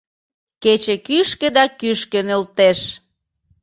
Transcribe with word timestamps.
Кече 0.63 0.95
кӱшкӧ 1.07 1.47
да 1.57 1.65
кӱшкӧ 1.79 2.19
нӧлтеш. 2.27 2.79